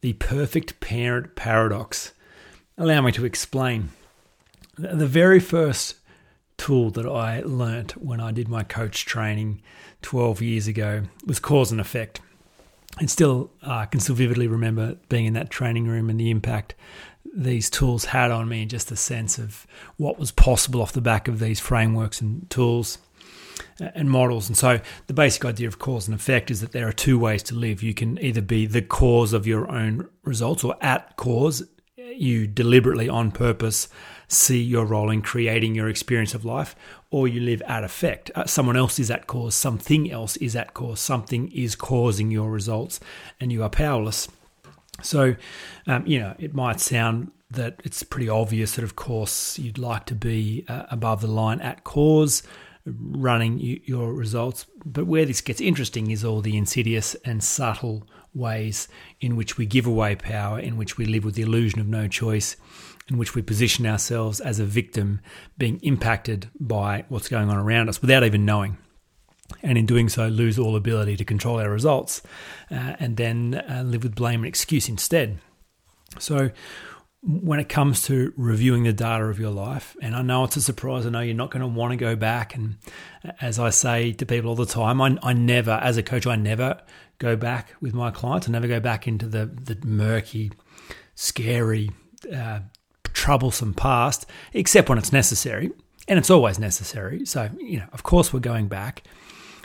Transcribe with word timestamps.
the 0.00 0.14
perfect 0.14 0.80
parent 0.80 1.36
paradox. 1.36 2.12
Allow 2.78 3.02
me 3.02 3.12
to 3.12 3.24
explain. 3.24 3.90
The 4.76 5.06
very 5.06 5.40
first 5.40 5.96
tool 6.58 6.90
that 6.90 7.06
I 7.06 7.40
learnt 7.40 7.92
when 8.02 8.20
I 8.20 8.32
did 8.32 8.48
my 8.48 8.62
coach 8.62 9.04
training 9.04 9.62
12 10.02 10.42
years 10.42 10.68
ago 10.68 11.04
was 11.26 11.38
cause 11.38 11.72
and 11.72 11.80
effect. 11.80 12.20
And 12.98 13.10
still, 13.10 13.50
I 13.62 13.82
uh, 13.82 13.86
can 13.86 14.00
still 14.00 14.14
vividly 14.14 14.46
remember 14.48 14.96
being 15.08 15.26
in 15.26 15.34
that 15.34 15.50
training 15.50 15.86
room 15.86 16.08
and 16.08 16.18
the 16.18 16.30
impact 16.30 16.74
these 17.34 17.68
tools 17.68 18.06
had 18.06 18.30
on 18.30 18.48
me, 18.48 18.62
and 18.62 18.70
just 18.70 18.88
the 18.88 18.96
sense 18.96 19.38
of 19.38 19.66
what 19.98 20.18
was 20.18 20.30
possible 20.30 20.80
off 20.80 20.92
the 20.92 21.02
back 21.02 21.28
of 21.28 21.38
these 21.38 21.60
frameworks 21.60 22.20
and 22.20 22.48
tools 22.48 22.98
and 23.80 24.10
models. 24.10 24.48
And 24.48 24.56
so 24.56 24.80
the 25.06 25.14
basic 25.14 25.44
idea 25.44 25.68
of 25.68 25.78
cause 25.78 26.08
and 26.08 26.14
effect 26.14 26.50
is 26.50 26.60
that 26.60 26.72
there 26.72 26.88
are 26.88 26.92
two 26.92 27.18
ways 27.18 27.42
to 27.44 27.54
live. 27.54 27.82
You 27.82 27.94
can 27.94 28.18
either 28.22 28.40
be 28.40 28.66
the 28.66 28.82
cause 28.82 29.32
of 29.32 29.46
your 29.46 29.70
own 29.70 30.08
results 30.24 30.64
or 30.64 30.76
at 30.80 31.16
cause. 31.16 31.62
You 31.96 32.46
deliberately, 32.46 33.08
on 33.08 33.30
purpose, 33.30 33.88
see 34.28 34.62
your 34.62 34.86
role 34.86 35.10
in 35.10 35.22
creating 35.22 35.74
your 35.74 35.88
experience 35.88 36.34
of 36.34 36.44
life, 36.44 36.74
or 37.10 37.28
you 37.28 37.40
live 37.40 37.62
at 37.62 37.84
effect. 37.84 38.30
Uh, 38.34 38.46
someone 38.46 38.76
else 38.76 38.98
is 38.98 39.10
at 39.10 39.26
cause, 39.26 39.54
something 39.54 40.10
else 40.10 40.36
is 40.38 40.56
at 40.56 40.72
cause, 40.72 41.00
something 41.00 41.50
is 41.52 41.74
causing 41.74 42.30
your 42.30 42.50
results, 42.50 43.00
and 43.40 43.52
you 43.52 43.62
are 43.62 43.68
powerless. 43.68 44.28
So, 45.02 45.36
um, 45.86 46.06
you 46.06 46.18
know, 46.18 46.34
it 46.38 46.54
might 46.54 46.80
sound 46.80 47.30
that 47.50 47.80
it's 47.84 48.02
pretty 48.02 48.28
obvious 48.28 48.74
that, 48.76 48.84
of 48.84 48.96
course, 48.96 49.58
you'd 49.58 49.78
like 49.78 50.06
to 50.06 50.14
be 50.14 50.64
uh, 50.68 50.84
above 50.90 51.20
the 51.20 51.28
line 51.28 51.60
at 51.60 51.84
cause 51.84 52.42
running 52.86 53.58
your 53.84 54.12
results. 54.12 54.66
But 54.84 55.06
where 55.06 55.24
this 55.24 55.40
gets 55.40 55.60
interesting 55.60 56.10
is 56.10 56.24
all 56.24 56.40
the 56.40 56.56
insidious 56.56 57.14
and 57.24 57.42
subtle 57.42 58.06
ways 58.32 58.88
in 59.20 59.36
which 59.36 59.56
we 59.56 59.66
give 59.66 59.86
away 59.86 60.14
power, 60.14 60.58
in 60.58 60.76
which 60.76 60.96
we 60.96 61.06
live 61.06 61.24
with 61.24 61.34
the 61.34 61.42
illusion 61.42 61.80
of 61.80 61.88
no 61.88 62.06
choice, 62.06 62.56
in 63.08 63.18
which 63.18 63.34
we 63.34 63.42
position 63.42 63.86
ourselves 63.86 64.40
as 64.40 64.58
a 64.58 64.64
victim 64.64 65.20
being 65.58 65.78
impacted 65.82 66.50
by 66.60 67.04
what's 67.08 67.28
going 67.28 67.48
on 67.48 67.56
around 67.56 67.88
us 67.88 68.00
without 68.00 68.24
even 68.24 68.44
knowing. 68.44 68.78
And 69.62 69.78
in 69.78 69.86
doing 69.86 70.08
so, 70.08 70.26
lose 70.26 70.58
all 70.58 70.76
ability 70.76 71.16
to 71.16 71.24
control 71.24 71.60
our 71.60 71.70
results 71.70 72.20
uh, 72.70 72.96
and 72.98 73.16
then 73.16 73.62
uh, 73.68 73.82
live 73.84 74.02
with 74.02 74.16
blame 74.16 74.40
and 74.40 74.48
excuse 74.48 74.88
instead. 74.88 75.38
So, 76.18 76.50
when 77.26 77.58
it 77.58 77.68
comes 77.68 78.02
to 78.02 78.32
reviewing 78.36 78.84
the 78.84 78.92
data 78.92 79.24
of 79.24 79.40
your 79.40 79.50
life, 79.50 79.96
and 80.00 80.14
I 80.14 80.22
know 80.22 80.44
it's 80.44 80.56
a 80.56 80.60
surprise, 80.60 81.06
I 81.06 81.10
know 81.10 81.20
you're 81.20 81.34
not 81.34 81.50
going 81.50 81.60
to 81.60 81.66
want 81.66 81.90
to 81.90 81.96
go 81.96 82.14
back. 82.14 82.54
And 82.54 82.76
as 83.40 83.58
I 83.58 83.70
say 83.70 84.12
to 84.12 84.24
people 84.24 84.50
all 84.50 84.56
the 84.56 84.64
time, 84.64 85.00
I, 85.00 85.18
I 85.22 85.32
never, 85.32 85.72
as 85.72 85.96
a 85.96 86.04
coach, 86.04 86.24
I 86.26 86.36
never 86.36 86.80
go 87.18 87.34
back 87.34 87.74
with 87.80 87.94
my 87.94 88.12
clients. 88.12 88.48
I 88.48 88.52
never 88.52 88.68
go 88.68 88.78
back 88.78 89.08
into 89.08 89.26
the, 89.26 89.46
the 89.46 89.76
murky, 89.84 90.52
scary, 91.16 91.90
uh, 92.32 92.60
troublesome 93.12 93.74
past, 93.74 94.26
except 94.52 94.88
when 94.88 94.98
it's 94.98 95.12
necessary. 95.12 95.72
And 96.06 96.20
it's 96.20 96.30
always 96.30 96.60
necessary. 96.60 97.26
So, 97.26 97.50
you 97.58 97.78
know, 97.78 97.88
of 97.92 98.04
course, 98.04 98.32
we're 98.32 98.38
going 98.40 98.68
back. 98.68 99.02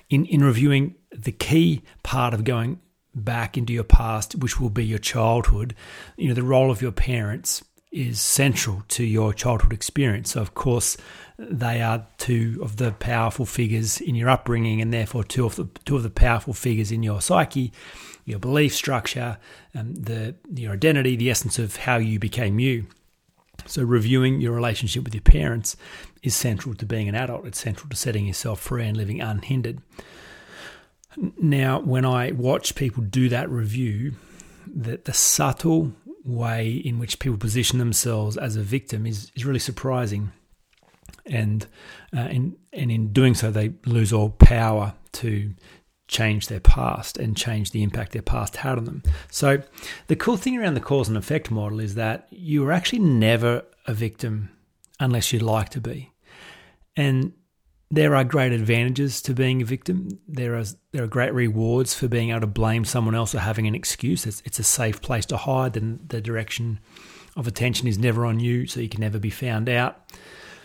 In, 0.10 0.26
in 0.26 0.44
reviewing 0.44 0.96
the 1.12 1.32
key 1.32 1.84
part 2.04 2.34
of 2.34 2.44
going 2.44 2.82
back 3.14 3.58
into 3.58 3.74
your 3.74 3.84
past, 3.84 4.36
which 4.36 4.60
will 4.60 4.70
be 4.70 4.86
your 4.86 5.00
childhood, 5.00 5.76
you 6.18 6.28
know, 6.28 6.34
the 6.34 6.44
role 6.44 6.72
of 6.72 6.82
your 6.82 6.92
parents 6.92 7.64
is 7.92 8.22
central 8.22 8.84
to 8.88 9.04
your 9.04 9.34
childhood 9.34 9.74
experience. 9.74 10.32
So, 10.32 10.42
of 10.42 10.54
course, 10.54 10.96
they 11.38 11.82
are 11.82 12.08
two 12.18 12.60
of 12.64 12.78
the 12.78 12.92
powerful 12.94 13.46
figures 13.46 14.00
in 14.00 14.16
your 14.16 14.30
upbringing, 14.30 14.82
and 14.82 14.94
therefore 14.94 15.24
two 15.24 15.46
of 15.46 15.56
the 15.58 15.68
two 15.86 15.98
of 15.98 16.04
the 16.04 16.10
powerful 16.10 16.54
figures 16.54 16.92
in 16.92 17.04
your 17.04 17.22
psyche, 17.22 17.74
your 18.26 18.40
belief 18.40 18.74
structure, 18.74 19.38
um, 19.76 19.94
the 19.96 20.36
your 20.54 20.74
identity, 20.74 21.16
the 21.16 21.30
essence 21.30 21.60
of 21.60 21.76
how 21.78 21.98
you 21.98 22.18
became 22.18 22.60
you. 22.60 22.88
So, 23.66 23.84
reviewing 23.84 24.40
your 24.40 24.54
relationship 24.54 25.04
with 25.04 25.14
your 25.14 25.22
parents 25.22 25.76
is 26.24 26.36
central 26.36 26.76
to 26.76 26.86
being 26.86 27.10
an 27.10 27.16
adult. 27.16 27.46
It's 27.46 27.60
central 27.60 27.90
to 27.90 27.96
setting 27.96 28.26
yourself 28.26 28.62
free 28.62 28.86
and 28.86 28.96
living 28.96 29.22
unhindered. 29.22 29.82
Now, 31.18 31.80
when 31.80 32.06
I 32.06 32.32
watch 32.32 32.76
people 32.76 33.04
do 33.04 33.30
that 33.30 33.50
review, 33.50 34.14
that 34.68 35.06
the 35.06 35.14
subtle 35.14 35.94
way 36.24 36.72
in 36.72 37.00
which 37.00 37.20
people 37.20 37.38
position 37.38 37.80
themselves 37.80 38.38
as 38.38 38.56
a 38.56 38.62
victim 38.62 39.06
is, 39.06 39.32
is 39.36 39.46
really 39.46 39.60
surprising. 39.60 40.32
And, 41.26 41.66
uh, 42.16 42.22
in, 42.22 42.56
and 42.74 42.92
in 42.92 43.12
doing 43.12 43.36
so, 43.36 43.52
they 43.52 43.74
lose 43.86 44.14
all 44.14 44.30
power 44.30 44.94
to 45.14 45.54
change 46.08 46.48
their 46.48 46.60
past 46.60 47.18
and 47.18 47.38
change 47.38 47.72
the 47.72 47.84
impact 47.84 48.12
their 48.12 48.22
past 48.22 48.58
had 48.58 48.78
on 48.78 48.86
them. 48.86 49.04
So, 49.30 49.62
the 50.08 50.16
cool 50.16 50.38
thing 50.38 50.58
around 50.58 50.74
the 50.74 50.82
cause 50.82 51.08
and 51.08 51.18
effect 51.18 51.50
model 51.50 51.80
is 51.80 51.96
that 51.96 52.28
you 52.32 52.66
are 52.66 52.72
actually 52.72 53.00
never 53.00 53.64
a 53.88 53.94
victim 53.94 54.50
unless 55.00 55.32
you'd 55.32 55.42
like 55.42 55.70
to 55.70 55.82
be. 55.82 56.12
And 56.96 57.34
there 57.92 58.16
are 58.16 58.24
great 58.24 58.54
advantages 58.54 59.22
to 59.24 59.34
being 59.34 59.62
a 59.62 59.66
victim. 59.66 60.20
There 60.28 60.56
are 60.56 60.64
there 60.94 61.04
are 61.04 61.08
great 61.08 61.34
rewards 61.34 61.94
for 61.94 62.08
being 62.08 62.30
able 62.30 62.42
to 62.42 62.48
blame 62.48 62.86
someone 62.86 63.16
else 63.16 63.36
or 63.36 63.40
having 63.40 63.68
an 63.68 63.76
excuse. 63.76 64.26
It's, 64.26 64.42
it's 64.46 64.60
a 64.60 64.64
safe 64.64 65.02
place 65.02 65.26
to 65.28 65.38
hide. 65.38 65.74
Then 65.74 66.00
the 66.08 66.22
direction 66.22 66.80
of 67.36 67.48
attention 67.48 67.88
is 67.88 67.98
never 67.98 68.26
on 68.26 68.40
you, 68.40 68.66
so 68.66 68.80
you 68.80 68.90
can 68.90 69.02
never 69.02 69.20
be 69.20 69.30
found 69.30 69.68
out. 69.68 70.00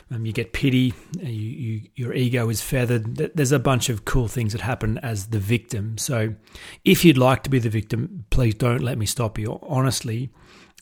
Um, 0.08 0.24
you 0.24 0.32
get 0.32 0.52
pity. 0.52 0.94
You, 1.20 1.32
you, 1.32 1.80
your 1.96 2.14
ego 2.14 2.48
is 2.48 2.62
feathered. 2.62 3.16
There's 3.16 3.50
a 3.50 3.58
bunch 3.58 3.88
of 3.88 4.04
cool 4.04 4.28
things 4.28 4.52
that 4.52 4.60
happen 4.60 4.98
as 4.98 5.26
the 5.28 5.40
victim. 5.40 5.98
So, 5.98 6.36
if 6.84 7.04
you'd 7.04 7.18
like 7.18 7.42
to 7.42 7.50
be 7.50 7.58
the 7.58 7.68
victim, 7.68 8.24
please 8.30 8.54
don't 8.54 8.82
let 8.82 8.98
me 8.98 9.06
stop 9.06 9.36
you. 9.36 9.58
Honestly, 9.62 10.30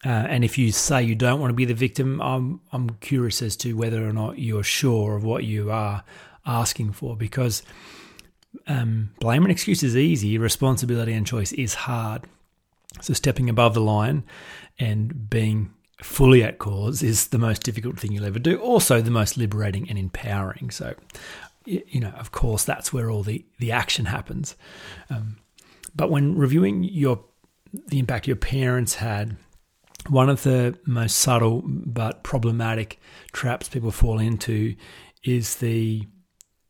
uh, 0.04 0.09
and 0.09 0.44
if 0.44 0.59
you 0.59 0.72
say 0.72 1.03
you 1.03 1.15
don't 1.15 1.41
want 1.41 1.49
to 1.50 1.54
be 1.54 1.65
the 1.65 1.72
victim, 1.72 2.21
I'm 2.21 2.60
I'm 2.71 2.91
curious 3.00 3.41
as 3.41 3.56
to 3.59 3.72
whether 3.72 4.06
or 4.06 4.12
not 4.12 4.38
you're 4.38 4.62
sure 4.62 5.16
of 5.16 5.25
what 5.25 5.44
you 5.44 5.71
are 5.71 6.04
asking 6.47 6.93
for 6.93 7.16
because 7.16 7.62
um, 8.66 9.10
blame 9.21 9.43
and 9.43 9.53
excuse 9.53 9.82
is 9.82 9.97
easy, 9.97 10.38
responsibility 10.38 11.12
and 11.12 11.27
choice 11.27 11.53
is 11.53 11.75
hard. 11.75 12.25
So 13.00 13.12
stepping 13.12 13.50
above 13.50 13.75
the 13.75 13.81
line 13.81 14.25
and 14.78 15.28
being 15.28 15.72
fully 16.03 16.43
at 16.43 16.59
cause 16.59 17.03
is 17.03 17.28
the 17.28 17.38
most 17.38 17.62
difficult 17.62 17.99
thing 17.99 18.12
you'll 18.12 18.25
ever 18.25 18.38
do. 18.38 18.59
Also, 18.59 19.00
the 19.00 19.10
most 19.10 19.37
liberating 19.37 19.88
and 19.88 19.99
empowering. 19.99 20.71
So, 20.71 20.94
you 21.65 22.00
know, 22.00 22.10
of 22.10 22.31
course, 22.31 22.65
that's 22.65 22.93
where 22.93 23.10
all 23.10 23.22
the 23.22 23.44
the 23.59 23.72
action 23.72 24.06
happens. 24.06 24.54
Um, 25.10 25.38
but 25.94 26.10
when 26.10 26.37
reviewing 26.37 26.84
your 26.84 27.25
the 27.88 27.99
impact 27.99 28.27
your 28.27 28.37
parents 28.37 28.97
had, 28.97 29.37
one 30.09 30.28
of 30.28 30.43
the 30.43 30.78
most 30.87 31.16
subtle 31.16 31.62
but 31.65 32.22
problematic 32.22 33.00
traps 33.33 33.69
people 33.69 33.91
fall 33.91 34.19
into 34.19 34.77
is 35.25 35.56
the 35.56 36.06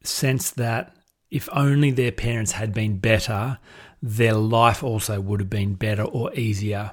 sense 0.07 0.51
that 0.53 0.97
if 1.31 1.49
only 1.53 1.91
their 1.91 2.13
parents 2.13 2.53
had 2.53 2.73
been 2.73 2.99
better, 2.99 3.59
their 4.03 4.35
life 4.35 4.85
also 4.85 5.21
would 5.21 5.41
have 5.41 5.51
been 5.51 5.75
better 5.75 6.05
or 6.05 6.33
easier. 6.35 6.93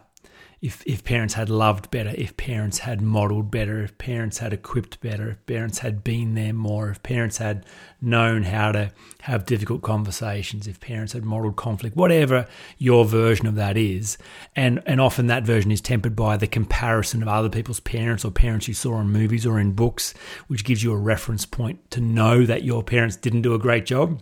If, 0.62 0.84
if 0.86 1.04
parents 1.04 1.34
had 1.34 1.50
loved 1.50 1.90
better, 1.90 2.14
if 2.16 2.38
parents 2.38 2.80
had 2.80 3.02
modeled 3.02 3.50
better, 3.50 3.84
if 3.84 3.98
parents 3.98 4.38
had 4.38 4.54
equipped 4.54 5.02
better, 5.02 5.32
if 5.32 5.46
parents 5.48 5.80
had 5.80 6.04
been 6.04 6.36
there 6.36 6.54
more, 6.54 6.92
if 6.92 7.02
parents 7.02 7.38
had 7.38 7.66
known 8.00 8.44
how 8.44 8.72
to 8.72 8.92
have 9.22 9.48
difficult 9.48 9.82
conversations, 9.82 10.68
if 10.68 10.80
parents 10.80 11.14
had 11.14 11.26
modeled 11.26 11.56
conflict, 11.56 11.96
whatever 11.96 12.48
your 12.78 13.06
version 13.06 13.48
of 13.48 13.56
that 13.56 13.76
is. 13.76 14.20
And, 14.56 14.84
and 14.86 15.02
often 15.02 15.26
that 15.28 15.48
version 15.48 15.72
is 15.72 15.82
tempered 15.82 16.16
by 16.16 16.38
the 16.38 16.46
comparison 16.46 17.24
of 17.24 17.28
other 17.28 17.50
people's 17.50 17.80
parents 17.80 18.24
or 18.24 18.30
parents 18.30 18.68
you 18.68 18.76
saw 18.76 19.00
in 19.02 19.10
movies 19.10 19.48
or 19.48 19.60
in 19.60 19.72
books, 19.72 20.14
which 20.48 20.64
gives 20.64 20.84
you 20.84 20.94
a 20.94 20.98
reference 20.98 21.44
point 21.44 21.90
to 21.90 22.02
know 22.02 22.46
that 22.46 22.64
your 22.64 22.84
parents 22.84 23.16
didn't 23.16 23.42
do 23.42 23.56
a 23.56 23.60
great 23.60 23.88
job. 23.88 24.22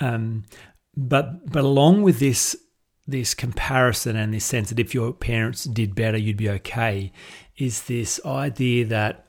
Um, 0.00 0.44
but 0.96 1.50
but 1.50 1.64
along 1.64 2.02
with 2.02 2.20
this 2.20 2.56
this 3.06 3.34
comparison 3.34 4.16
and 4.16 4.32
this 4.32 4.44
sense 4.44 4.70
that 4.70 4.78
if 4.78 4.94
your 4.94 5.12
parents 5.12 5.64
did 5.64 5.94
better, 5.94 6.16
you'd 6.16 6.36
be 6.36 6.48
okay, 6.48 7.12
is 7.56 7.84
this 7.84 8.20
idea 8.24 8.84
that 8.86 9.26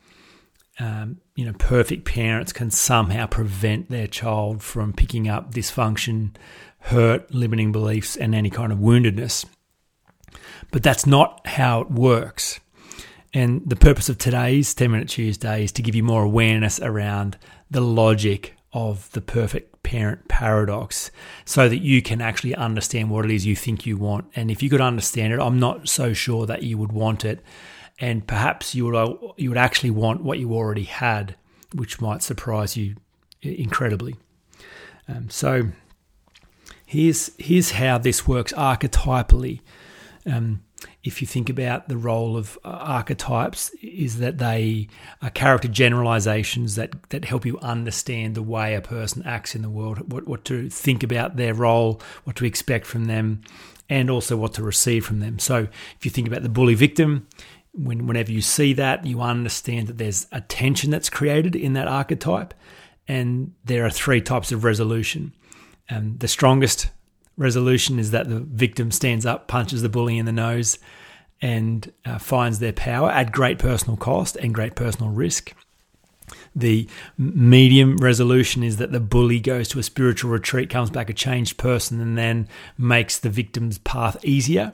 um, 0.80 1.22
you 1.36 1.46
know 1.46 1.54
perfect 1.54 2.06
parents 2.06 2.52
can 2.52 2.70
somehow 2.70 3.26
prevent 3.28 3.90
their 3.90 4.08
child 4.08 4.62
from 4.62 4.94
picking 4.94 5.28
up 5.28 5.54
dysfunction, 5.54 6.36
hurt, 6.80 7.34
limiting 7.34 7.72
beliefs, 7.72 8.16
and 8.16 8.34
any 8.34 8.50
kind 8.50 8.72
of 8.72 8.80
woundedness. 8.80 9.46
But 10.72 10.84
that's 10.84 11.06
not 11.06 11.46
how 11.48 11.82
it 11.82 11.92
works. 11.92 12.60
And 13.34 13.62
the 13.66 13.76
purpose 13.76 14.08
of 14.08 14.18
today's 14.18 14.74
10 14.74 14.92
Minute 14.92 15.10
Tuesday 15.10 15.66
is 15.66 15.74
to 15.74 15.82
give 15.82 15.96
you 15.96 16.04
more 16.04 16.24
awareness 16.24 16.80
around 16.80 17.38
the 17.70 17.82
logic 17.82 18.55
of 18.76 19.10
the 19.14 19.22
perfect 19.22 19.82
parent 19.84 20.28
paradox 20.28 21.10
so 21.46 21.70
that 21.70 21.78
you 21.78 22.02
can 22.02 22.20
actually 22.22 22.54
understand 22.54 23.10
what 23.10 23.24
it 23.24 23.32
is 23.32 23.46
you 23.46 23.56
think 23.56 23.86
you 23.86 23.96
want. 23.96 24.26
And 24.36 24.52
if 24.52 24.62
you 24.62 24.70
could 24.70 24.82
understand 24.82 25.32
it, 25.32 25.40
I'm 25.40 25.60
not 25.60 25.88
so 25.88 26.12
sure 26.12 26.46
that 26.46 26.64
you 26.64 26.78
would 26.78 26.92
want 26.92 27.24
it. 27.24 27.40
And 28.00 28.28
perhaps 28.28 28.76
you 28.76 28.86
would, 28.86 29.18
you 29.38 29.50
would 29.50 29.58
actually 29.58 29.92
want 29.92 30.24
what 30.24 30.40
you 30.40 30.54
already 30.54 30.84
had, 30.84 31.38
which 31.74 32.02
might 32.02 32.22
surprise 32.22 32.76
you 32.76 32.98
incredibly. 33.42 34.16
Um, 35.08 35.30
so 35.30 35.70
here's, 36.86 37.32
here's 37.38 37.72
how 37.72 37.98
this 37.98 38.28
works 38.28 38.52
archetypally. 38.52 39.62
Um, 40.26 40.64
if 41.06 41.22
you 41.22 41.28
think 41.28 41.50
about 41.50 41.88
the 41.88 41.96
role 41.96 42.36
of 42.36 42.58
uh, 42.66 42.70
archetypes, 42.70 43.70
is 43.82 44.18
that 44.18 44.40
they 44.40 44.88
are 45.22 45.30
character 45.30 45.68
generalizations 45.68 46.76
that, 46.76 47.10
that 47.12 47.24
help 47.24 47.46
you 47.46 47.60
understand 47.60 48.34
the 48.34 48.42
way 48.42 48.74
a 48.74 48.82
person 48.82 49.22
acts 49.24 49.54
in 49.54 49.62
the 49.62 49.70
world, 49.70 50.12
what, 50.12 50.28
what 50.28 50.44
to 50.46 50.68
think 50.68 51.04
about 51.04 51.36
their 51.36 51.54
role, 51.54 52.02
what 52.24 52.36
to 52.36 52.46
expect 52.46 52.88
from 52.88 53.06
them, 53.06 53.42
and 53.88 54.10
also 54.10 54.36
what 54.36 54.56
to 54.56 54.64
receive 54.64 55.06
from 55.06 55.20
them. 55.20 55.38
So 55.38 55.68
if 55.98 56.06
you 56.06 56.10
think 56.10 56.28
about 56.28 56.42
the 56.42 56.50
bully 56.50 56.74
victim, 56.74 57.28
when, 57.72 58.08
whenever 58.08 58.32
you 58.32 58.42
see 58.42 58.74
that, 58.74 59.06
you 59.06 59.22
understand 59.22 59.88
that 59.88 60.00
there's 60.00 60.26
a 60.32 60.42
tension 60.42 60.90
that's 60.90 61.10
created 61.10 61.56
in 61.56 61.74
that 61.74 61.88
archetype, 61.88 62.56
and 63.08 63.54
there 63.64 63.86
are 63.86 63.92
three 63.92 64.22
types 64.22 64.52
of 64.52 64.64
resolution. 64.64 65.34
And 65.88 66.20
the 66.20 66.28
strongest 66.28 66.90
resolution 67.38 68.00
is 68.00 68.12
that 68.12 68.30
the 68.30 68.40
victim 68.40 68.92
stands 68.92 69.26
up, 69.26 69.48
punches 69.48 69.82
the 69.82 69.90
bully 69.90 70.18
in 70.18 70.26
the 70.26 70.32
nose, 70.32 70.80
and 71.42 71.92
uh, 72.06 72.18
finds 72.18 72.60
their 72.60 72.74
power 72.74 73.10
at 73.12 73.32
great 73.32 73.60
personal 73.60 73.98
cost 73.98 74.36
and 74.38 74.54
great 74.54 74.76
personal 74.76 75.12
risk. 75.12 75.54
The 76.56 76.88
medium 77.18 77.98
resolution 77.98 78.64
is 78.64 78.78
that 78.78 78.92
the 78.92 79.00
bully 79.00 79.40
goes 79.40 79.68
to 79.70 79.80
a 79.80 79.84
spiritual 79.84 80.32
retreat, 80.32 80.70
comes 80.70 80.90
back 80.90 81.10
a 81.10 81.14
changed 81.14 81.58
person, 81.58 82.00
and 82.00 82.18
then 82.18 82.48
makes 82.78 83.20
the 83.20 83.30
victim's 83.30 83.78
path 83.80 84.24
easier. 84.24 84.74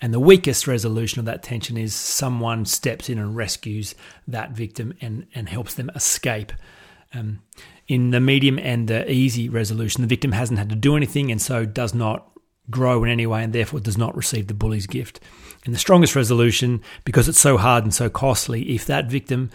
And 0.00 0.12
the 0.12 0.20
weakest 0.20 0.66
resolution 0.66 1.20
of 1.20 1.24
that 1.26 1.42
tension 1.42 1.76
is 1.76 1.94
someone 1.94 2.66
steps 2.66 3.08
in 3.08 3.18
and 3.18 3.36
rescues 3.36 3.94
that 4.28 4.50
victim 4.50 4.94
and, 5.00 5.26
and 5.34 5.48
helps 5.48 5.74
them 5.74 5.90
escape. 5.94 6.52
Um, 7.14 7.40
in 7.88 8.10
the 8.10 8.20
medium 8.20 8.58
and 8.58 8.88
the 8.88 9.10
easy 9.10 9.48
resolution, 9.48 10.02
the 10.02 10.08
victim 10.08 10.32
hasn't 10.32 10.58
had 10.58 10.68
to 10.70 10.76
do 10.76 10.96
anything 10.96 11.30
and 11.30 11.40
so 11.40 11.64
does 11.64 11.94
not 11.94 12.28
grow 12.70 13.02
in 13.04 13.10
any 13.10 13.26
way 13.26 13.42
and 13.42 13.52
therefore 13.52 13.80
does 13.80 13.98
not 13.98 14.16
receive 14.16 14.46
the 14.46 14.54
bully's 14.54 14.86
gift. 14.86 15.20
In 15.64 15.72
the 15.72 15.78
strongest 15.78 16.16
resolution, 16.16 16.80
because 17.04 17.28
it's 17.28 17.40
so 17.40 17.56
hard 17.56 17.84
and 17.84 17.94
so 17.94 18.08
costly, 18.08 18.74
if 18.74 18.86
that 18.86 19.10
victim 19.10 19.50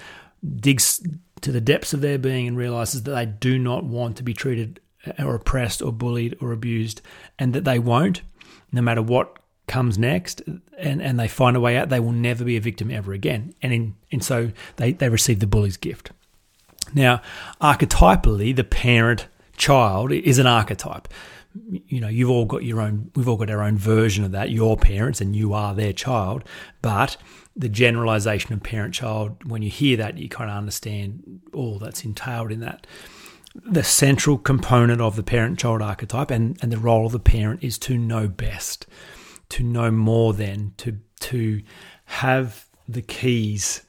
digs 0.60 1.02
to 1.42 1.52
the 1.52 1.62
depths 1.62 1.94
of 1.94 2.02
their 2.02 2.18
being 2.18 2.48
and 2.48 2.58
realizes 2.58 3.04
that 3.04 3.12
they 3.12 3.26
do 3.26 3.58
not 3.58 3.84
want 3.84 4.18
to 4.18 4.24
be 4.24 4.34
treated 4.34 4.80
uh, 5.06 5.24
or 5.24 5.36
oppressed 5.36 5.82
or 5.82 5.92
bullied 5.92 6.38
or 6.42 6.52
abused 6.52 7.02
and 7.38 7.54
that 7.54 7.64
they 7.64 7.80
won't, 7.80 8.22
no 8.72 8.82
matter 8.82 9.02
what 9.02 9.38
comes 9.68 9.98
next 9.98 10.42
and, 10.78 11.02
and 11.02 11.20
they 11.20 11.28
find 11.28 11.58
a 11.58 11.60
way 11.60 11.78
out, 11.78 11.90
they 11.90 12.00
will 12.00 12.12
never 12.12 12.44
be 12.44 12.58
a 12.58 12.62
victim 12.62 12.90
ever 12.90 13.14
again. 13.14 13.54
And 13.62 13.74
in, 13.74 13.96
and 14.12 14.24
so 14.24 14.52
they, 14.78 14.94
they 14.94 15.10
receive 15.10 15.40
the 15.40 15.48
bully's 15.48 15.78
gift. 15.78 16.12
Now, 16.94 17.22
archetypally, 17.62 18.56
the 18.56 18.64
parent 18.64 19.28
child 19.58 20.12
is 20.12 20.40
an 20.40 20.48
archetype. 20.48 21.08
You 21.70 22.00
know, 22.00 22.08
you've 22.08 22.30
all 22.30 22.46
got 22.46 22.64
your 22.64 22.82
own, 22.82 23.12
we've 23.16 23.28
all 23.28 23.38
got 23.38 23.50
our 23.50 23.64
own 23.64 23.78
version 23.78 24.24
of 24.24 24.32
that, 24.32 24.52
your 24.52 24.78
parents, 24.78 25.22
and 25.22 25.36
you 25.36 25.54
are 25.54 25.74
their 25.74 25.94
child. 25.94 26.44
But 26.82 27.18
the 27.56 27.70
generalization 27.70 28.54
of 28.54 28.62
parent 28.62 28.94
child, 28.94 29.44
when 29.50 29.64
you 29.64 29.70
hear 29.70 29.98
that, 29.98 30.18
you 30.18 30.30
kind 30.30 30.52
of 30.52 30.58
understand 30.58 31.42
all 31.54 31.80
that's 31.80 32.06
entailed 32.06 32.52
in 32.52 32.60
that. 32.60 32.86
The 33.56 33.84
central 33.84 34.38
component 34.38 35.02
of 35.02 35.16
the 35.16 35.24
parent 35.24 35.58
child 35.58 35.82
archetype 35.82 36.30
and, 36.30 36.60
and 36.62 36.72
the 36.72 36.78
role 36.78 37.08
of 37.08 37.12
the 37.12 37.20
parent 37.20 37.64
is 37.64 37.80
to 37.80 37.98
know 37.98 38.28
best, 38.28 38.86
to 39.50 39.64
know 39.64 39.90
more 39.90 40.34
than, 40.34 40.74
to, 40.78 41.00
to 41.22 41.64
have 42.06 42.68
the 42.88 43.02
keys 43.02 43.82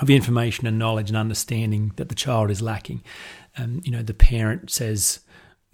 of 0.00 0.08
information 0.08 0.66
and 0.66 0.78
knowledge 0.78 1.10
and 1.10 1.16
understanding 1.16 1.92
that 1.96 2.08
the 2.08 2.14
child 2.14 2.50
is 2.50 2.62
lacking. 2.62 3.02
Um, 3.58 3.80
you 3.84 3.92
know, 3.92 4.02
the 4.02 4.14
parent 4.14 4.70
says, 4.70 5.20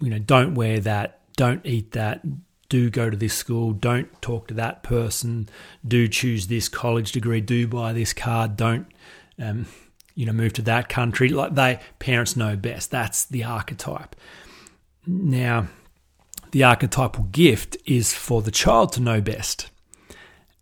you 0.01 0.09
know, 0.09 0.19
don't 0.19 0.55
wear 0.55 0.79
that, 0.81 1.19
don't 1.37 1.65
eat 1.65 1.93
that, 1.93 2.21
do 2.67 2.89
go 2.89 3.09
to 3.09 3.17
this 3.17 3.33
school, 3.33 3.71
don't 3.71 4.21
talk 4.21 4.47
to 4.47 4.53
that 4.55 4.83
person, 4.83 5.49
do 5.87 6.07
choose 6.07 6.47
this 6.47 6.67
college 6.67 7.11
degree, 7.11 7.41
do 7.41 7.67
buy 7.67 7.93
this 7.93 8.13
car, 8.13 8.47
don't, 8.47 8.87
um, 9.39 9.65
you 10.15 10.25
know, 10.25 10.33
move 10.33 10.53
to 10.53 10.61
that 10.63 10.89
country. 10.89 11.29
Like 11.29 11.55
they, 11.55 11.79
parents 11.97 12.35
know 12.35 12.55
best. 12.55 12.91
That's 12.91 13.25
the 13.25 13.43
archetype. 13.45 14.15
Now, 15.07 15.67
the 16.51 16.63
archetypal 16.63 17.23
gift 17.25 17.77
is 17.85 18.13
for 18.13 18.41
the 18.41 18.51
child 18.51 18.93
to 18.93 19.01
know 19.01 19.21
best. 19.21 19.69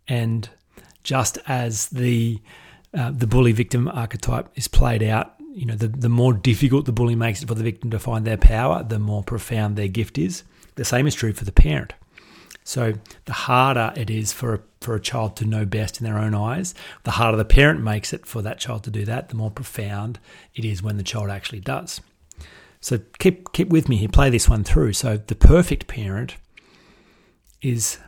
And 0.06 0.48
just 1.02 1.38
as 1.46 1.88
the 1.88 2.40
uh, 2.94 3.10
the 3.10 3.26
bully 3.26 3.52
victim 3.52 3.88
archetype 3.88 4.48
is 4.54 4.68
played 4.68 5.02
out, 5.02 5.34
you 5.52 5.66
know, 5.66 5.74
the, 5.74 5.88
the 5.88 6.08
more 6.08 6.32
difficult 6.32 6.86
the 6.86 6.92
bully 6.92 7.14
makes 7.14 7.42
it 7.42 7.48
for 7.48 7.54
the 7.54 7.62
victim 7.62 7.90
to 7.90 7.98
find 7.98 8.26
their 8.26 8.36
power, 8.36 8.82
the 8.82 8.98
more 8.98 9.22
profound 9.22 9.76
their 9.76 9.88
gift 9.88 10.18
is. 10.18 10.44
The 10.76 10.84
same 10.84 11.06
is 11.06 11.14
true 11.14 11.32
for 11.32 11.44
the 11.44 11.52
parent. 11.52 11.92
So 12.64 12.94
the 13.24 13.32
harder 13.32 13.92
it 13.96 14.10
is 14.10 14.32
for 14.32 14.54
a, 14.54 14.60
for 14.80 14.94
a 14.94 15.00
child 15.00 15.36
to 15.36 15.46
know 15.46 15.64
best 15.64 16.00
in 16.00 16.04
their 16.04 16.18
own 16.18 16.34
eyes, 16.34 16.74
the 17.04 17.12
harder 17.12 17.38
the 17.38 17.44
parent 17.44 17.82
makes 17.82 18.12
it 18.12 18.26
for 18.26 18.42
that 18.42 18.58
child 18.58 18.84
to 18.84 18.90
do 18.90 19.04
that, 19.06 19.30
the 19.30 19.34
more 19.34 19.50
profound 19.50 20.18
it 20.54 20.64
is 20.64 20.82
when 20.82 20.98
the 20.98 21.02
child 21.02 21.30
actually 21.30 21.60
does. 21.60 22.00
So 22.80 23.00
keep 23.18 23.52
keep 23.52 23.68
with 23.68 23.88
me 23.88 23.96
here, 23.96 24.08
play 24.08 24.30
this 24.30 24.48
one 24.48 24.64
through. 24.64 24.92
So 24.92 25.16
the 25.16 25.34
perfect 25.34 25.88
parent 25.88 26.36
is 27.60 27.98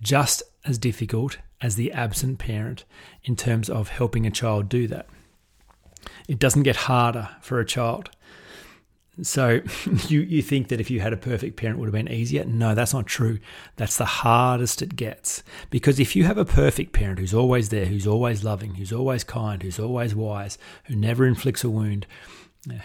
just 0.00 0.42
as 0.64 0.78
difficult 0.78 1.38
as 1.60 1.76
the 1.76 1.92
absent 1.92 2.38
parent 2.38 2.84
in 3.24 3.36
terms 3.36 3.68
of 3.68 3.88
helping 3.88 4.26
a 4.26 4.30
child 4.30 4.68
do 4.68 4.86
that. 4.88 5.06
It 6.28 6.38
doesn't 6.38 6.62
get 6.62 6.76
harder 6.76 7.28
for 7.40 7.60
a 7.60 7.66
child. 7.66 8.10
So 9.22 9.60
you, 10.08 10.20
you 10.20 10.42
think 10.42 10.68
that 10.68 10.80
if 10.80 10.90
you 10.90 11.00
had 11.00 11.12
a 11.12 11.18
perfect 11.18 11.56
parent 11.56 11.76
it 11.76 11.80
would 11.80 11.86
have 11.86 12.04
been 12.04 12.12
easier? 12.12 12.44
No, 12.44 12.74
that's 12.74 12.94
not 12.94 13.06
true. 13.06 13.38
That's 13.76 13.96
the 13.96 14.04
hardest 14.04 14.82
it 14.82 14.96
gets. 14.96 15.42
Because 15.68 16.00
if 16.00 16.16
you 16.16 16.24
have 16.24 16.38
a 16.38 16.44
perfect 16.44 16.92
parent 16.92 17.18
who's 17.18 17.34
always 17.34 17.68
there, 17.68 17.86
who's 17.86 18.06
always 18.06 18.44
loving, 18.44 18.74
who's 18.74 18.92
always 18.92 19.24
kind, 19.24 19.62
who's 19.62 19.78
always 19.78 20.14
wise, 20.14 20.58
who 20.84 20.96
never 20.96 21.26
inflicts 21.26 21.64
a 21.64 21.70
wound, 21.70 22.06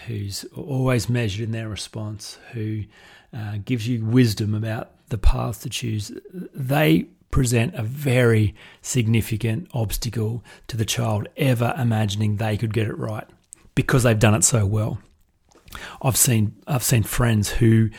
who's 0.07 0.45
always 0.55 1.09
measured 1.09 1.43
in 1.43 1.51
their 1.51 1.69
response, 1.69 2.37
who 2.53 2.83
uh, 3.35 3.57
gives 3.63 3.87
you 3.87 4.05
wisdom 4.05 4.53
about 4.53 4.91
the 5.09 5.17
path 5.17 5.61
to 5.61 5.69
choose, 5.69 6.11
they 6.53 7.05
present 7.31 7.75
a 7.75 7.83
very 7.83 8.55
significant 8.81 9.67
obstacle 9.73 10.43
to 10.67 10.77
the 10.77 10.85
child 10.85 11.27
ever 11.37 11.73
imagining 11.77 12.37
they 12.37 12.57
could 12.57 12.73
get 12.73 12.87
it 12.87 12.97
right 12.97 13.25
because 13.75 14.03
they've 14.03 14.19
done 14.19 14.33
it 14.33 14.43
so 14.43 14.65
well. 14.65 14.99
I've 16.01 16.17
seen 16.17 16.55
I've 16.67 16.83
seen 16.83 17.03
friends 17.03 17.49
who 17.49 17.89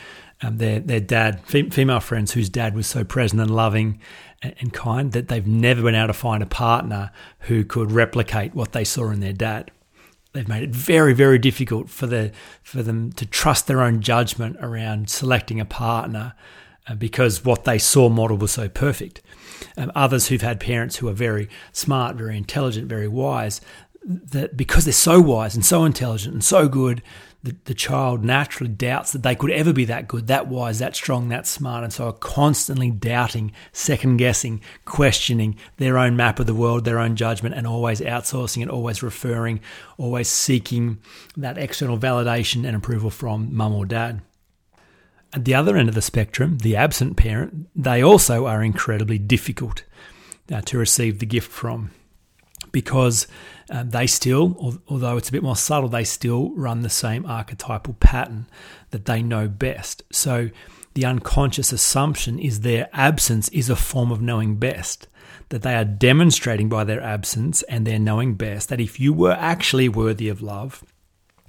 um, 0.43 0.59
their 0.59 0.81
their 0.81 1.01
dad 1.01 1.41
female 1.47 2.01
friends 2.01 2.33
whose 2.33 2.49
dad 2.49 2.75
was 2.75 2.87
so 2.87 3.05
present 3.05 3.41
and 3.41 3.51
loving 3.51 4.01
and, 4.43 4.55
and 4.61 4.73
kind 4.73 5.13
that 5.13 5.29
they've 5.29 5.47
never 5.47 5.83
been 5.83 5.95
able 5.95 6.09
to 6.09 6.13
find 6.13 6.43
a 6.43 6.47
partner 6.47 7.11
who 7.41 7.65
could 7.65 7.93
replicate 7.93 8.55
what 8.55 8.73
they 8.73 8.85
saw 8.85 9.11
in 9.11 9.21
their 9.21 9.33
dad. 9.33 9.71
They've 10.33 10.49
made 10.49 10.63
it 10.63 10.71
very 10.71 11.13
very 11.13 11.39
difficult 11.39 11.89
for 11.89 12.07
the 12.07 12.33
for 12.63 12.83
them 12.83 13.13
to 13.13 13.27
trust 13.27 13.67
their 13.67 13.83
own 13.83 14.01
judgment 14.01 14.57
around 14.61 15.11
selecting 15.11 15.61
a 15.61 15.65
partner 15.65 16.35
because 16.95 17.45
what 17.45 17.65
they 17.65 17.79
saw 17.79 18.09
model 18.09 18.37
was 18.37 18.53
so 18.53 18.69
perfect. 18.69 19.21
Um, 19.77 19.91
others 19.95 20.29
who've 20.29 20.43
had 20.43 20.61
parents 20.61 20.97
who 20.97 21.09
are 21.09 21.13
very 21.13 21.49
smart, 21.73 22.17
very 22.17 22.37
intelligent, 22.37 22.89
very 22.89 23.09
wise, 23.09 23.61
that 24.05 24.57
because 24.57 24.85
they're 24.85 24.93
so 24.93 25.21
wise 25.21 25.55
and 25.55 25.65
so 25.65 25.85
intelligent 25.85 26.35
and 26.35 26.45
so 26.45 26.69
good, 26.69 27.03
the, 27.43 27.57
the 27.65 27.75
child 27.75 28.25
naturally 28.25 28.73
doubts 28.73 29.13
that 29.13 29.23
they 29.23 29.35
could 29.35 29.51
ever 29.51 29.73
be 29.73 29.85
that 29.85 30.09
good, 30.09 30.27
that 30.27 30.49
wise, 30.49 30.79
that 30.79 30.97
strong, 30.97 31.29
that 31.29 31.47
smart, 31.47 31.85
and 31.85 31.93
so 31.93 32.09
are 32.09 32.13
constantly 32.13 32.91
doubting, 32.91 33.53
second 33.73 34.17
guessing, 34.17 34.61
questioning 34.85 35.57
their 35.77 35.99
own 35.99 36.17
map 36.17 36.39
of 36.41 36.47
the 36.47 36.55
world, 36.55 36.85
their 36.85 36.99
own 36.99 37.17
judgment, 37.17 37.55
and 37.55 37.67
always 37.67 38.01
outsourcing 38.01 38.63
it, 38.63 38.69
always 38.69 39.03
referring, 39.03 39.61
always 39.97 40.29
seeking 40.29 40.99
that 41.37 41.59
external 41.59 41.99
validation 41.99 42.67
and 42.67 42.77
approval 42.77 43.11
from 43.11 43.55
mum 43.55 43.75
or 43.75 43.87
dad. 43.87 44.21
At 45.33 45.45
the 45.45 45.55
other 45.55 45.77
end 45.77 45.89
of 45.89 45.95
the 45.95 46.03
spectrum, 46.03 46.59
the 46.59 46.77
absent 46.77 47.17
parent, 47.17 47.69
they 47.75 48.03
also 48.03 48.47
are 48.47 48.63
incredibly 48.63 49.19
difficult 49.19 49.85
uh, 50.53 50.61
to 50.63 50.79
receive 50.79 51.19
the 51.19 51.27
gift 51.27 51.51
from 51.51 51.91
because 52.73 53.27
uh, 53.71 53.83
they 53.83 54.07
still, 54.07 54.81
although 54.89 55.17
it's 55.17 55.29
a 55.29 55.33
bit 55.33 55.43
more 55.43 55.57
subtle, 55.57 55.89
they 55.89 56.05
still 56.05 56.51
run 56.51 56.83
the 56.83 56.91
same 56.91 57.27
archetypal 57.27 57.95
pattern 57.95 58.47
that 58.91 59.07
they 59.07 59.23
know 59.23 59.49
best. 59.49 60.03
So 60.13 60.51
the 60.95 61.05
unconscious 61.05 61.73
assumption 61.73 62.39
is 62.39 62.61
their 62.61 62.89
absence 62.93 63.49
is 63.49 63.69
a 63.69 63.77
form 63.77 64.13
of 64.13 64.21
knowing 64.21 64.57
best. 64.57 65.09
That 65.51 65.63
they 65.63 65.75
are 65.75 65.85
demonstrating 65.85 66.69
by 66.69 66.85
their 66.85 67.01
absence 67.01 67.63
and 67.63 67.87
their 67.87 67.99
knowing 67.99 68.35
best 68.35 68.69
that 68.69 68.81
if 68.81 68.99
you 68.99 69.13
were 69.13 69.37
actually 69.39 69.89
worthy 69.89 70.29
of 70.29 70.43
love, 70.43 70.85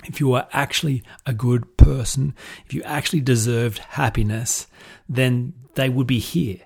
if 0.08 0.20
you 0.20 0.30
were 0.30 0.48
actually 0.52 1.04
a 1.26 1.34
good 1.34 1.78
person, 1.78 2.34
if 2.66 2.74
you 2.74 2.82
actually 2.84 3.22
deserved 3.22 3.80
happiness, 3.80 4.68
then 5.08 5.54
they 5.76 5.90
would 5.90 6.08
be 6.08 6.20
here. 6.20 6.60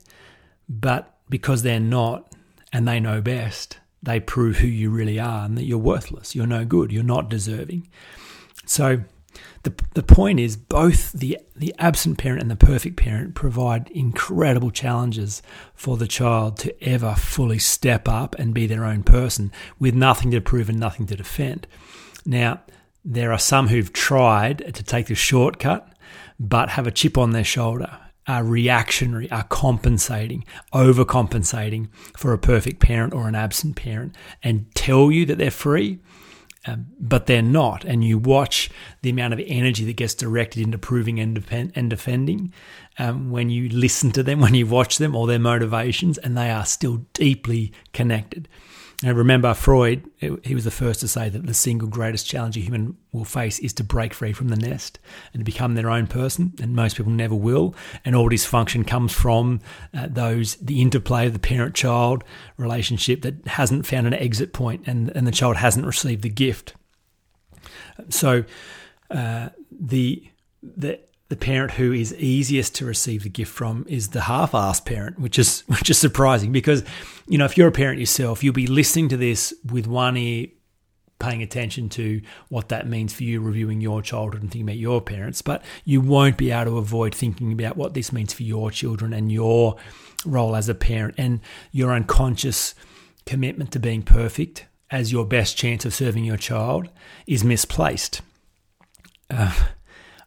But 0.70 1.14
because 1.30 1.64
they're 1.64 1.80
not 1.80 2.32
and 2.72 2.88
they 2.88 3.00
know 3.00 3.22
best, 3.22 3.80
they 4.04 4.20
prove 4.20 4.58
who 4.58 4.68
you 4.68 4.90
really 4.90 5.20
are 5.20 5.46
and 5.46 5.58
that 5.58 5.66
you're 5.66 5.78
worthless, 5.78 6.36
you're 6.36 6.48
no 6.48 6.66
good, 6.66 6.92
you're 6.92 7.04
not 7.04 7.30
deserving. 7.30 7.90
So 8.66 9.04
the, 9.64 9.74
the 9.94 10.04
point 10.04 10.40
is 10.40 10.58
both 10.58 11.12
the, 11.12 11.38
the 11.56 11.74
absent 11.78 12.18
parent 12.18 12.42
and 12.42 12.50
the 12.50 12.56
perfect 12.56 12.98
parent 12.98 13.36
provide 13.36 13.90
incredible 13.92 14.72
challenges 14.72 15.42
for 15.76 15.98
the 15.98 16.08
child 16.08 16.58
to 16.58 16.84
ever 16.84 17.14
fully 17.16 17.60
step 17.60 18.08
up 18.08 18.36
and 18.40 18.54
be 18.54 18.66
their 18.66 18.86
own 18.86 19.04
person 19.04 19.52
with 19.78 19.94
nothing 19.94 20.32
to 20.32 20.42
prove 20.42 20.70
and 20.70 20.80
nothing 20.80 21.06
to 21.08 21.16
defend. 21.16 21.68
Now, 22.26 22.62
there 23.04 23.32
are 23.32 23.40
some 23.40 23.68
who've 23.68 23.94
tried 23.94 24.74
to 24.74 24.84
take 24.84 25.08
the 25.08 25.16
shortcut 25.16 25.88
but 26.40 26.70
have 26.70 26.88
a 26.88 26.92
chip 26.92 27.18
on 27.18 27.32
their 27.32 27.44
shoulder 27.44 28.00
are 28.28 28.44
reactionary, 28.44 29.30
are 29.32 29.44
compensating, 29.44 30.46
overcompensating 30.74 31.90
for 32.16 32.34
a 32.34 32.38
perfect 32.38 32.80
parent 32.80 33.14
or 33.14 33.28
an 33.28 33.36
absent 33.36 33.76
parent, 33.76 34.16
and 34.44 34.74
tell 34.76 35.12
you 35.12 35.26
that 35.26 35.38
they're 35.38 35.52
free, 35.52 36.00
um, 36.68 36.86
but 37.00 37.26
they're 37.26 37.42
not. 37.42 37.84
And 37.84 38.04
you 38.04 38.18
watch 38.18 38.70
the 39.02 39.10
amount 39.10 39.34
of 39.34 39.42
energy 39.46 39.84
that 39.86 39.98
gets 39.98 40.14
directed 40.14 40.62
into 40.62 40.78
proving 40.78 41.20
and, 41.20 41.44
and 41.76 41.90
defending 41.90 42.54
um, 43.00 43.32
when 43.32 43.50
you 43.50 43.70
listen 43.70 44.12
to 44.12 44.24
them, 44.24 44.40
when 44.42 44.54
you 44.54 44.68
watch 44.68 44.98
them, 44.98 45.16
or 45.16 45.26
their 45.26 45.40
motivations, 45.40 46.18
and 46.20 46.38
they 46.38 46.52
are 46.52 46.66
still 46.66 47.06
deeply 47.14 47.74
connected. 47.92 48.48
And 49.04 49.18
remember, 49.18 49.54
Freud, 49.56 50.08
he 50.44 50.54
was 50.54 50.64
the 50.64 50.72
first 50.72 51.00
to 51.00 51.08
say 51.08 51.28
that 51.28 51.48
the 51.48 51.56
single 51.56 51.88
greatest 51.88 52.28
challenge 52.28 52.56
a 52.56 52.60
human 52.60 52.98
will 53.12 53.26
face 53.26 53.58
is 53.58 53.74
to 53.74 53.84
break 53.84 54.14
free 54.14 54.32
from 54.32 54.50
the 54.50 54.56
nest 54.56 55.00
and 55.34 55.40
to 55.42 55.44
become 55.44 55.74
their 55.74 55.90
own 55.90 56.06
person. 56.06 56.54
And 56.62 56.76
most 56.76 56.98
people 56.98 57.12
never 57.12 57.34
will. 57.34 57.74
And 58.06 58.16
all 58.16 58.30
dysfunction 58.30 58.86
comes 58.86 59.12
from 59.12 59.60
uh, 59.94 60.08
those, 60.10 60.56
the 60.58 60.82
interplay 60.82 61.26
of 61.26 61.34
the 61.34 61.40
parent 61.40 61.74
child 61.74 62.24
relationship 62.58 63.24
that 63.24 63.48
hasn't 63.48 63.88
found 63.88 64.06
an 64.06 64.14
exit 64.14 64.54
point 64.54 64.84
and, 64.86 65.10
and 65.16 65.26
the 65.26 65.32
child 65.32 65.58
hasn't 65.58 65.86
received 65.86 66.22
the 66.22 66.30
gift. 66.30 66.76
So, 68.10 68.44
uh, 69.10 69.50
the, 69.72 70.30
the, 70.62 71.00
the 71.32 71.38
parent 71.38 71.72
who 71.72 71.94
is 71.94 72.14
easiest 72.16 72.76
to 72.76 72.86
receive 72.86 73.24
the 73.24 73.30
gift 73.30 73.54
from 73.54 73.86
is 73.88 74.10
the 74.10 74.20
half-assed 74.20 74.84
parent, 74.84 75.18
which 75.18 75.40
is 75.40 75.62
which 75.68 75.90
is 75.90 75.98
surprising 75.98 76.52
because 76.52 76.84
you 77.26 77.38
know 77.38 77.46
if 77.46 77.58
you're 77.58 77.70
a 77.70 77.72
parent 77.72 78.02
yourself, 78.02 78.44
you'll 78.44 78.54
be 78.54 78.68
listening 78.68 79.08
to 79.08 79.16
this 79.16 79.54
with 79.72 79.88
one 79.88 80.18
ear 80.18 80.48
paying 81.20 81.42
attention 81.42 81.88
to 81.88 82.22
what 82.50 82.68
that 82.68 82.86
means 82.86 83.14
for 83.14 83.24
you 83.24 83.40
reviewing 83.40 83.80
your 83.80 84.02
childhood 84.02 84.42
and 84.42 84.52
thinking 84.52 84.68
about 84.68 84.78
your 84.78 85.00
parents, 85.00 85.42
but 85.42 85.64
you 85.86 86.02
won't 86.02 86.36
be 86.36 86.52
able 86.52 86.72
to 86.72 86.78
avoid 86.78 87.16
thinking 87.16 87.54
about 87.54 87.78
what 87.78 87.94
this 87.94 88.12
means 88.12 88.34
for 88.34 88.44
your 88.44 88.70
children 88.70 89.14
and 89.14 89.32
your 89.32 89.78
role 90.26 90.54
as 90.54 90.68
a 90.68 90.76
parent 90.76 91.16
and 91.18 91.40
your 91.72 91.94
unconscious 91.94 92.76
commitment 93.26 93.72
to 93.72 93.80
being 93.80 94.02
perfect 94.02 94.66
as 94.90 95.14
your 95.14 95.24
best 95.24 95.56
chance 95.56 95.86
of 95.86 95.94
serving 95.94 96.26
your 96.26 96.36
child 96.36 96.90
is 97.26 97.42
misplaced. 97.42 98.22
Uh, 99.30 99.54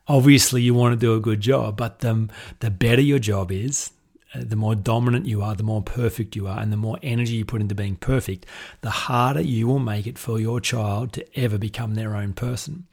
obviously 0.09 0.63
you 0.63 0.75
want 0.75 0.93
to 0.93 0.97
do 0.97 1.15
a 1.15 1.21
good 1.21 1.41
job, 1.41 1.77
but 1.77 2.01
the, 2.01 2.29
the 2.61 2.71
better 2.71 3.03
your 3.03 3.19
job 3.19 3.51
is, 3.51 3.93
uh, 4.35 4.41
the 4.45 4.57
more 4.57 4.75
dominant 4.75 5.27
you 5.27 5.43
are, 5.43 5.55
the 5.55 5.63
more 5.63 5.83
perfect 5.83 6.37
you 6.37 6.47
are, 6.47 6.59
and 6.61 6.73
the 6.73 6.77
more 6.77 6.99
energy 7.03 7.35
you 7.35 7.45
put 7.45 7.61
into 7.61 7.75
being 7.75 7.97
perfect, 7.97 8.47
the 8.81 8.91
harder 8.91 9.41
you 9.41 9.67
will 9.67 9.79
make 9.79 10.07
it 10.07 10.19
for 10.19 10.39
your 10.39 10.61
child 10.61 11.13
to 11.13 11.39
ever 11.39 11.59
become 11.59 11.95
their 11.95 12.17
own 12.17 12.33
person. 12.33 12.87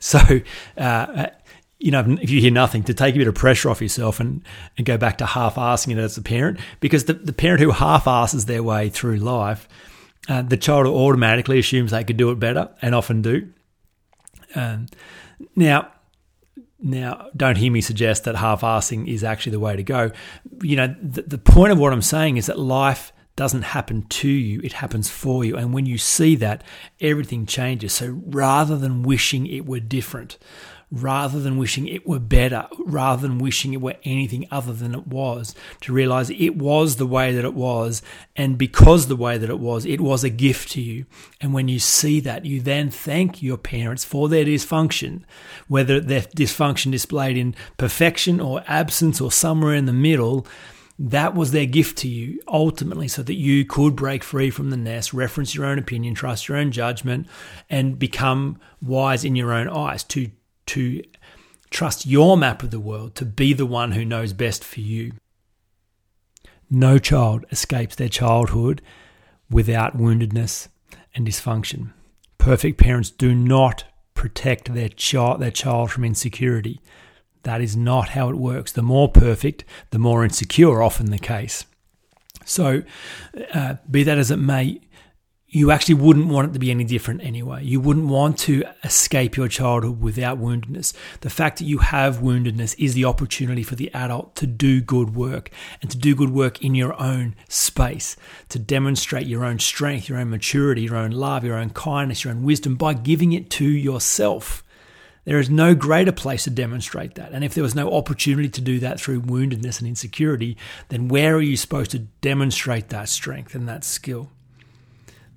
So, 0.00 0.18
uh, 0.76 0.80
uh 0.80 1.26
you 1.78 1.90
know, 1.90 2.16
if 2.20 2.30
you 2.30 2.40
hear 2.40 2.52
nothing, 2.52 2.84
to 2.84 2.94
take 2.94 3.16
a 3.16 3.18
bit 3.18 3.26
of 3.26 3.34
pressure 3.34 3.68
off 3.68 3.82
yourself 3.82 4.20
and, 4.20 4.42
and 4.76 4.86
go 4.86 4.96
back 4.96 5.18
to 5.18 5.26
half 5.26 5.58
asking 5.58 5.98
it 5.98 6.00
as 6.00 6.16
a 6.16 6.22
parent, 6.22 6.60
because 6.78 7.06
the, 7.06 7.14
the 7.14 7.32
parent 7.32 7.60
who 7.60 7.72
half 7.72 8.06
asses 8.06 8.46
their 8.46 8.62
way 8.62 8.88
through 8.88 9.16
life, 9.16 9.68
uh, 10.28 10.42
the 10.42 10.56
child 10.56 10.86
automatically 10.86 11.58
assumes 11.58 11.90
they 11.90 12.04
could 12.04 12.16
do 12.16 12.30
it 12.30 12.38
better 12.38 12.68
and 12.80 12.94
often 12.94 13.20
do. 13.20 13.48
Um, 14.54 14.86
now, 15.56 15.90
now, 16.82 17.28
don't 17.36 17.56
hear 17.56 17.70
me 17.70 17.80
suggest 17.80 18.24
that 18.24 18.34
half 18.34 18.62
assing 18.62 19.06
is 19.06 19.22
actually 19.22 19.52
the 19.52 19.60
way 19.60 19.76
to 19.76 19.84
go. 19.84 20.10
You 20.62 20.76
know, 20.76 20.96
the, 21.00 21.22
the 21.22 21.38
point 21.38 21.72
of 21.72 21.78
what 21.78 21.92
I'm 21.92 22.02
saying 22.02 22.36
is 22.38 22.46
that 22.46 22.58
life 22.58 23.12
doesn't 23.36 23.62
happen 23.62 24.02
to 24.02 24.28
you, 24.28 24.60
it 24.62 24.74
happens 24.74 25.08
for 25.08 25.44
you. 25.44 25.56
And 25.56 25.72
when 25.72 25.86
you 25.86 25.96
see 25.96 26.34
that, 26.36 26.62
everything 27.00 27.46
changes. 27.46 27.92
So 27.94 28.20
rather 28.26 28.76
than 28.76 29.04
wishing 29.04 29.46
it 29.46 29.64
were 29.64 29.80
different, 29.80 30.38
rather 30.92 31.40
than 31.40 31.56
wishing 31.56 31.88
it 31.88 32.06
were 32.06 32.18
better, 32.18 32.68
rather 32.78 33.22
than 33.22 33.38
wishing 33.38 33.72
it 33.72 33.80
were 33.80 33.96
anything 34.04 34.46
other 34.50 34.74
than 34.74 34.94
it 34.94 35.06
was, 35.06 35.54
to 35.80 35.92
realize 35.92 36.28
it 36.28 36.54
was 36.56 36.96
the 36.96 37.06
way 37.06 37.34
that 37.34 37.46
it 37.46 37.54
was. 37.54 38.02
And 38.36 38.58
because 38.58 39.06
the 39.06 39.16
way 39.16 39.38
that 39.38 39.48
it 39.48 39.58
was, 39.58 39.86
it 39.86 40.02
was 40.02 40.22
a 40.22 40.30
gift 40.30 40.70
to 40.72 40.82
you. 40.82 41.06
And 41.40 41.54
when 41.54 41.66
you 41.66 41.78
see 41.78 42.20
that, 42.20 42.44
you 42.44 42.60
then 42.60 42.90
thank 42.90 43.42
your 43.42 43.56
parents 43.56 44.04
for 44.04 44.28
their 44.28 44.44
dysfunction, 44.44 45.22
whether 45.66 45.98
their 45.98 46.20
dysfunction 46.20 46.92
displayed 46.92 47.38
in 47.38 47.54
perfection 47.78 48.38
or 48.38 48.62
absence 48.68 49.18
or 49.18 49.32
somewhere 49.32 49.74
in 49.74 49.86
the 49.86 49.94
middle. 49.94 50.46
That 50.98 51.34
was 51.34 51.52
their 51.52 51.66
gift 51.66 51.98
to 51.98 52.08
you 52.08 52.42
ultimately, 52.46 53.08
so 53.08 53.22
that 53.22 53.34
you 53.34 53.64
could 53.64 53.96
break 53.96 54.22
free 54.22 54.50
from 54.50 54.68
the 54.68 54.76
nest, 54.76 55.14
reference 55.14 55.54
your 55.54 55.64
own 55.64 55.78
opinion, 55.78 56.14
trust 56.14 56.48
your 56.48 56.58
own 56.58 56.70
judgment, 56.70 57.26
and 57.70 57.98
become 57.98 58.60
wise 58.82 59.24
in 59.24 59.34
your 59.34 59.52
own 59.52 59.70
eyes 59.70 60.04
to 60.04 60.30
to 60.66 61.02
trust 61.70 62.06
your 62.06 62.36
map 62.36 62.62
of 62.62 62.70
the 62.70 62.80
world 62.80 63.14
to 63.16 63.24
be 63.24 63.52
the 63.52 63.66
one 63.66 63.92
who 63.92 64.04
knows 64.04 64.32
best 64.32 64.62
for 64.62 64.80
you. 64.80 65.12
No 66.70 66.98
child 66.98 67.44
escapes 67.50 67.96
their 67.96 68.08
childhood 68.08 68.82
without 69.50 69.96
woundedness 69.96 70.68
and 71.14 71.26
dysfunction. 71.26 71.92
Perfect 72.38 72.78
parents 72.78 73.10
do 73.10 73.34
not 73.34 73.84
protect 74.14 74.72
their 74.72 74.88
child, 74.88 75.40
their 75.40 75.50
child 75.50 75.90
from 75.90 76.04
insecurity. 76.04 76.80
That 77.42 77.60
is 77.60 77.76
not 77.76 78.10
how 78.10 78.28
it 78.30 78.36
works. 78.36 78.72
The 78.72 78.82
more 78.82 79.10
perfect, 79.10 79.64
the 79.90 79.98
more 79.98 80.24
insecure, 80.24 80.82
often 80.82 81.10
the 81.10 81.18
case. 81.18 81.64
So, 82.44 82.82
uh, 83.52 83.74
be 83.90 84.02
that 84.04 84.18
as 84.18 84.30
it 84.30 84.38
may, 84.38 84.80
you 85.54 85.70
actually 85.70 85.96
wouldn't 85.96 86.28
want 86.28 86.48
it 86.48 86.52
to 86.54 86.58
be 86.58 86.70
any 86.70 86.82
different 86.82 87.22
anyway. 87.22 87.62
You 87.62 87.78
wouldn't 87.78 88.06
want 88.06 88.38
to 88.38 88.64
escape 88.84 89.36
your 89.36 89.48
childhood 89.48 90.00
without 90.00 90.40
woundedness. 90.40 90.94
The 91.20 91.28
fact 91.28 91.58
that 91.58 91.66
you 91.66 91.78
have 91.78 92.20
woundedness 92.20 92.74
is 92.78 92.94
the 92.94 93.04
opportunity 93.04 93.62
for 93.62 93.74
the 93.74 93.92
adult 93.92 94.34
to 94.36 94.46
do 94.46 94.80
good 94.80 95.14
work 95.14 95.50
and 95.82 95.90
to 95.90 95.98
do 95.98 96.14
good 96.14 96.30
work 96.30 96.62
in 96.62 96.74
your 96.74 96.98
own 96.98 97.36
space, 97.50 98.16
to 98.48 98.58
demonstrate 98.58 99.26
your 99.26 99.44
own 99.44 99.58
strength, 99.58 100.08
your 100.08 100.18
own 100.18 100.30
maturity, 100.30 100.82
your 100.82 100.96
own 100.96 101.10
love, 101.10 101.44
your 101.44 101.58
own 101.58 101.68
kindness, 101.68 102.24
your 102.24 102.32
own 102.32 102.44
wisdom 102.44 102.74
by 102.74 102.94
giving 102.94 103.32
it 103.32 103.50
to 103.50 103.66
yourself. 103.66 104.64
There 105.26 105.38
is 105.38 105.50
no 105.50 105.74
greater 105.74 106.12
place 106.12 106.44
to 106.44 106.50
demonstrate 106.50 107.16
that. 107.16 107.32
And 107.32 107.44
if 107.44 107.54
there 107.54 107.62
was 107.62 107.74
no 107.74 107.92
opportunity 107.92 108.48
to 108.48 108.60
do 108.62 108.78
that 108.78 108.98
through 108.98 109.20
woundedness 109.20 109.80
and 109.80 109.86
insecurity, 109.86 110.56
then 110.88 111.08
where 111.08 111.36
are 111.36 111.42
you 111.42 111.58
supposed 111.58 111.90
to 111.90 111.98
demonstrate 111.98 112.88
that 112.88 113.10
strength 113.10 113.54
and 113.54 113.68
that 113.68 113.84
skill? 113.84 114.30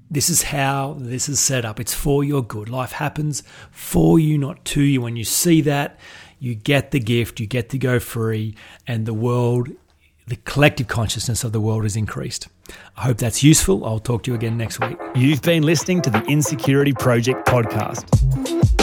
This 0.09 0.29
is 0.29 0.43
how 0.43 0.97
this 0.99 1.27
is 1.27 1.39
set 1.39 1.65
up. 1.65 1.79
It's 1.79 1.93
for 1.93 2.23
your 2.23 2.43
good. 2.43 2.69
Life 2.69 2.91
happens 2.91 3.41
for 3.71 4.19
you, 4.19 4.37
not 4.37 4.63
to 4.65 4.81
you. 4.81 5.01
When 5.01 5.15
you 5.15 5.23
see 5.23 5.61
that, 5.61 5.99
you 6.39 6.53
get 6.53 6.91
the 6.91 6.99
gift, 6.99 7.39
you 7.39 7.47
get 7.47 7.69
to 7.69 7.79
go 7.79 7.99
free, 7.99 8.55
and 8.85 9.07
the 9.07 9.13
world, 9.13 9.69
the 10.27 10.35
collective 10.37 10.87
consciousness 10.87 11.43
of 11.43 11.53
the 11.53 11.59
world 11.59 11.85
is 11.85 11.95
increased. 11.95 12.47
I 12.95 13.03
hope 13.03 13.17
that's 13.17 13.41
useful. 13.41 13.83
I'll 13.83 13.99
talk 13.99 14.23
to 14.23 14.31
you 14.31 14.35
again 14.35 14.57
next 14.57 14.79
week. 14.79 14.97
You've 15.15 15.41
been 15.41 15.63
listening 15.63 16.01
to 16.03 16.11
the 16.11 16.23
Insecurity 16.25 16.93
Project 16.93 17.47
podcast. 17.47 18.11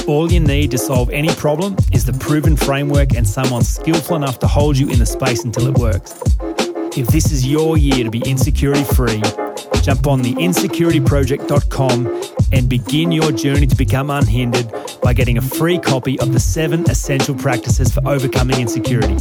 All 0.09 0.31
you 0.33 0.41
need 0.41 0.73
to 0.73 0.79
solve 0.79 1.09
any 1.11 1.33
problem 1.35 1.77
is 1.93 2.05
the 2.05 2.13
proven 2.15 2.57
framework 2.57 3.15
and 3.15 3.27
someone 3.27 3.63
skillful 3.63 4.17
enough 4.17 4.41
to 4.41 4.49
hold 4.49 4.77
you 4.77 4.91
in 4.91 4.99
the 4.99 5.07
space 5.07 5.45
until 5.45 5.69
it 5.69 5.79
works. 5.79 6.21
If 6.97 7.07
this 7.09 7.31
is 7.31 7.47
your 7.47 7.79
year 7.79 8.05
to 8.05 8.11
be 8.11 8.23
insecurity 8.27 8.85
free, 8.85 9.23
Jump 9.83 10.07
on 10.07 10.23
the 10.23 10.33
insecurityproject.com 10.35 12.23
and 12.53 12.69
begin 12.69 13.11
your 13.11 13.33
journey 13.33 13.67
to 13.67 13.77
become 13.77 14.11
unhindered 14.11 14.73
by 15.03 15.13
getting 15.13 15.39
a 15.39 15.43
free 15.43 15.79
copy 15.79 16.19
of 16.21 16.33
the 16.33 16.41
seven 16.41 16.89
essential 16.89 17.35
practices 17.35 17.93
for 17.93 18.01
overcoming 18.07 18.61
insecurity. 18.61 19.19